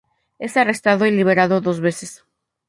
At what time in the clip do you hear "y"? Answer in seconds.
1.05-1.11